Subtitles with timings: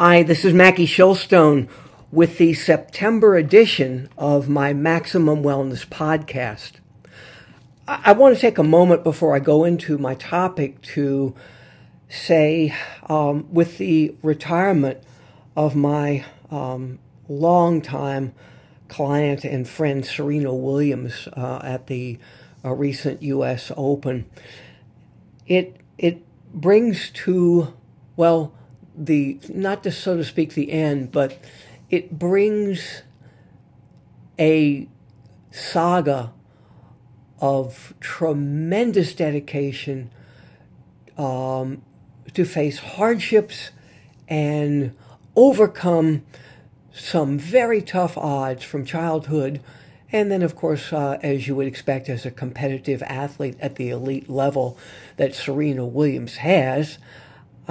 [0.00, 1.68] Hi, this is Mackie Shilstone
[2.12, 6.74] with the September edition of my Maximum Wellness podcast.
[7.88, 11.34] I, want to take a moment before I go into my topic to
[12.08, 12.72] say,
[13.08, 15.02] um, with the retirement
[15.56, 18.34] of my um, longtime
[18.86, 22.20] client and friend Serena Williams uh, at the
[22.64, 23.72] uh, recent U.S.
[23.76, 24.26] Open,
[25.48, 26.24] it it
[26.54, 27.74] brings to
[28.14, 28.52] well
[28.98, 31.38] the not just so to speak the end, but
[31.90, 33.02] it brings
[34.38, 34.88] a
[35.50, 36.32] saga
[37.40, 40.10] of tremendous dedication
[41.16, 41.82] um,
[42.34, 43.70] to face hardships
[44.26, 44.94] and
[45.36, 46.22] overcome
[46.92, 49.60] some very tough odds from childhood.
[50.10, 53.90] And then, of course, uh, as you would expect as a competitive athlete at the
[53.90, 54.78] elite level
[55.16, 56.98] that Serena Williams has,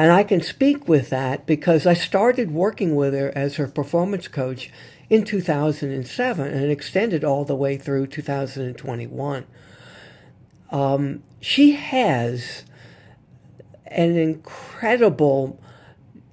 [0.00, 4.26] and I can speak with that because I started working with her as her performance
[4.26, 4.70] coach
[5.10, 9.46] in 2007 and extended all the way through 2021.
[10.70, 12.64] Um, she has
[13.86, 15.60] an incredible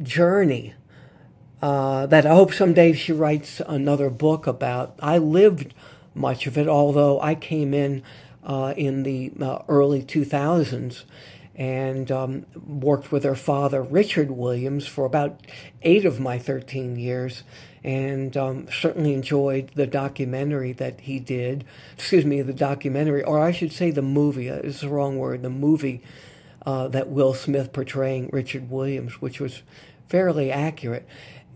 [0.02, 0.76] journey
[1.62, 4.98] uh, that I hope someday she writes another book about.
[5.02, 5.74] I lived
[6.16, 8.02] much of it, although I came in
[8.46, 11.04] uh, in the uh, early 2000s
[11.60, 15.42] and um, worked with her father, Richard Williams, for about
[15.82, 17.44] eight of my 13 years,
[17.84, 21.66] and um, certainly enjoyed the documentary that he did.
[21.96, 25.44] Excuse me, the documentary, or I should say the movie, uh, is the wrong word,
[25.44, 26.02] the movie
[26.66, 29.62] uh, that Will Smith portraying Richard Williams, which was
[30.08, 31.06] fairly accurate.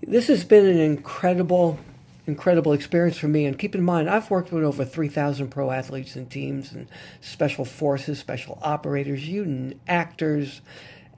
[0.05, 1.79] This has been an incredible
[2.25, 3.45] incredible experience for me.
[3.45, 6.87] And keep in mind, I've worked with over 3,000 pro athletes and teams and
[7.21, 10.61] special forces, special operators, you actors,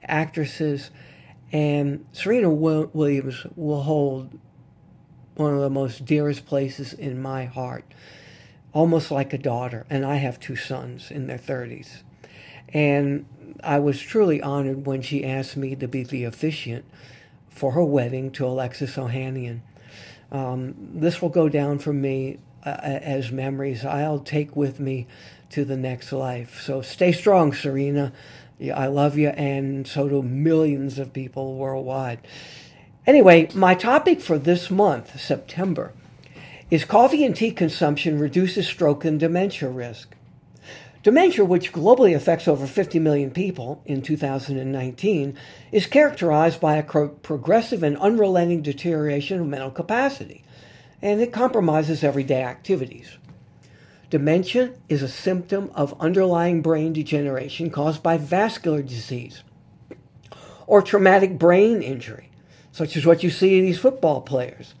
[0.02, 0.90] actresses.
[1.52, 4.38] And Serena Williams will hold
[5.36, 7.84] one of the most dearest places in my heart,
[8.72, 9.86] almost like a daughter.
[9.88, 12.02] And I have two sons in their 30s.
[12.70, 13.26] And
[13.62, 16.84] I was truly honored when she asked me to be the officiant
[17.48, 19.60] for her wedding to Alexis Ohanian.
[20.32, 25.06] Um, this will go down for me uh, as memories I'll take with me
[25.50, 26.60] to the next life.
[26.60, 28.12] So stay strong, Serena.
[28.74, 32.20] I love you, and so do millions of people worldwide.
[33.06, 35.92] Anyway, my topic for this month, September,
[36.70, 40.16] is coffee and tea consumption reduces stroke and dementia risk.
[41.02, 45.36] Dementia, which globally affects over 50 million people in 2019,
[45.70, 50.42] is characterized by a progressive and unrelenting deterioration of mental capacity,
[51.00, 53.18] and it compromises everyday activities.
[54.10, 59.44] Dementia is a symptom of underlying brain degeneration caused by vascular disease
[60.66, 62.30] or traumatic brain injury,
[62.72, 64.74] such as what you see in these football players,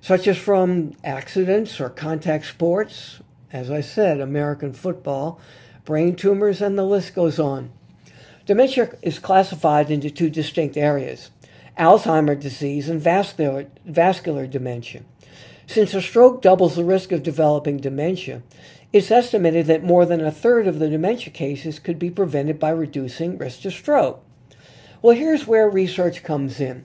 [0.00, 3.20] such as from accidents or contact sports,
[3.54, 5.40] as I said, American football,
[5.84, 7.70] brain tumors, and the list goes on.
[8.46, 11.30] Dementia is classified into two distinct areas
[11.78, 15.02] Alzheimer's disease and vascular, vascular dementia.
[15.66, 18.42] Since a stroke doubles the risk of developing dementia,
[18.92, 22.70] it's estimated that more than a third of the dementia cases could be prevented by
[22.70, 24.22] reducing risk to stroke.
[25.00, 26.84] Well, here's where research comes in.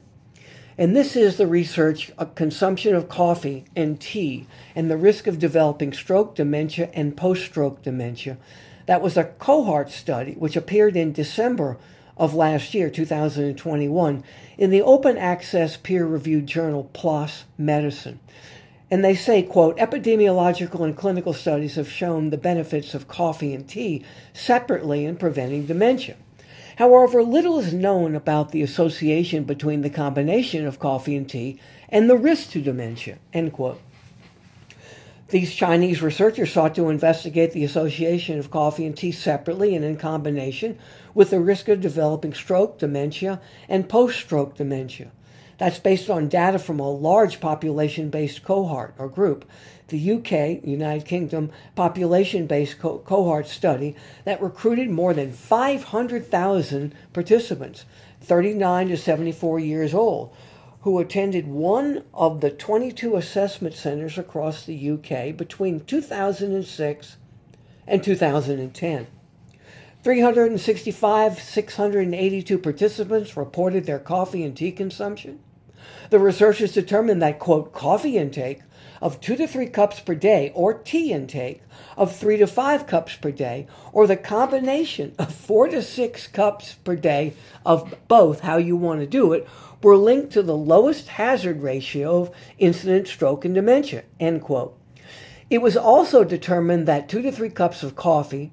[0.80, 5.38] And this is the research of consumption of coffee and tea and the risk of
[5.38, 8.38] developing stroke, dementia, and post stroke dementia
[8.90, 11.78] that was a cohort study which appeared in December
[12.18, 14.24] of last year, 2021,
[14.58, 18.20] in the open access peer reviewed journal PLOS Medicine.
[18.90, 23.68] And they say, quote, epidemiological and clinical studies have shown the benefits of coffee and
[23.68, 24.04] tea
[24.34, 26.16] separately in preventing dementia.
[26.80, 31.60] However, little is known about the association between the combination of coffee and tea
[31.90, 33.82] and the risk to dementia, end quote.
[35.28, 39.98] These Chinese researchers sought to investigate the association of coffee and tea separately and in
[39.98, 40.80] combination
[41.14, 45.12] with the risk of developing stroke, dementia, and post stroke dementia.
[45.58, 49.44] That's based on data from a large population based cohort or group,
[49.90, 53.96] the UK, United Kingdom, population based co- cohort study
[54.26, 57.86] that recruited more than 500,000 participants,
[58.22, 60.36] 39 to 74 years old,
[60.82, 67.18] who attended one of the 22 assessment centers across the UK between 2006
[67.88, 69.08] and 2010.
[70.02, 75.40] 365, 682 participants reported their coffee and tea consumption.
[76.10, 78.62] The researchers determined that, quote, coffee intake
[79.02, 81.62] of two to three cups per day or tea intake
[81.98, 86.76] of three to five cups per day or the combination of four to six cups
[86.84, 87.34] per day
[87.66, 89.48] of both, how you want to do it,
[89.82, 94.78] were linked to the lowest hazard ratio of incident stroke and dementia, end quote.
[95.50, 98.52] It was also determined that two to three cups of coffee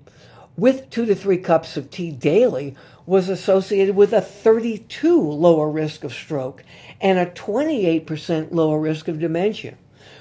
[0.56, 6.04] with two to three cups of tea daily was associated with a 32 lower risk
[6.04, 6.64] of stroke
[7.00, 9.76] and a 28% lower risk of dementia,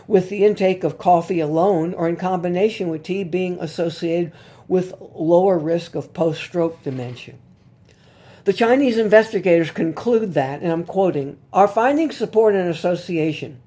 [0.07, 4.31] with the intake of coffee alone or in combination with tea being associated
[4.67, 7.35] with lower risk of post stroke dementia.
[8.45, 13.59] The Chinese investigators conclude that, and I'm quoting, our findings support an association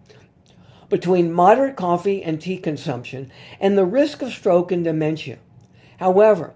[0.88, 3.30] between moderate coffee and tea consumption
[3.60, 5.38] and the risk of stroke and dementia.
[5.98, 6.54] However,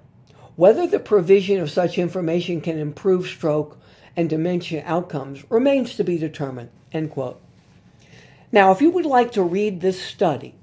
[0.55, 3.79] whether the provision of such information can improve stroke
[4.17, 6.71] and dementia outcomes remains to be determined.
[6.93, 7.41] End quote.
[8.53, 10.55] Now, if you would like to read this study,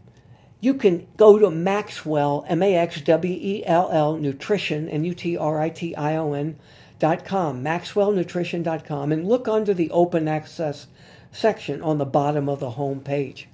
[0.61, 5.15] you can go to Maxwell, M A X W E L L, nutrition, N U
[5.15, 6.59] T R I T I O N,
[6.99, 10.85] dot com, maxwellnutrition.com, and look under the open access
[11.31, 13.47] section on the bottom of the home page.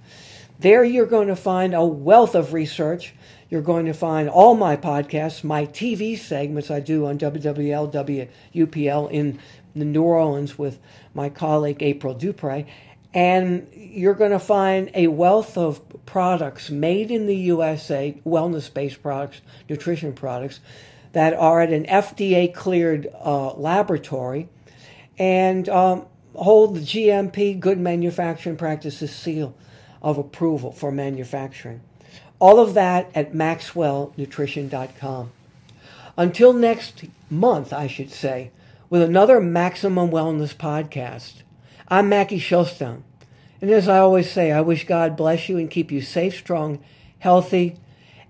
[0.59, 3.13] There you're going to find a wealth of research.
[3.49, 7.91] You're going to find all my podcasts, my TV segments I do on WWL,
[8.55, 9.39] WUPL in
[9.75, 10.79] New Orleans with
[11.13, 12.65] my colleague April Dupre.
[13.15, 19.01] And you're going to find a wealth of products made in the USA, wellness based
[19.01, 20.59] products, nutrition products,
[21.13, 24.49] that are at an FDA cleared uh, laboratory
[25.17, 29.55] and um, hold the GMP, Good Manufacturing Practices seal
[30.01, 31.79] of approval for manufacturing.
[32.39, 35.31] All of that at maxwellnutrition.com.
[36.17, 38.51] Until next month, I should say,
[38.89, 41.43] with another Maximum Wellness podcast.
[41.87, 43.03] I'm Mackie Shilstone.
[43.61, 46.83] And as I always say, I wish God bless you and keep you safe, strong,
[47.19, 47.77] healthy,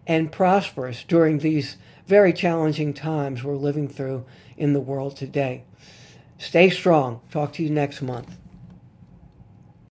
[0.05, 4.25] and prosperous during these very challenging times we're living through
[4.57, 5.63] in the world today.
[6.37, 7.21] Stay strong.
[7.31, 8.35] Talk to you next month.